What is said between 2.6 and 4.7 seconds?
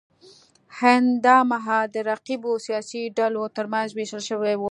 سیاسي ډلو ترمنځ وېشل شوی و.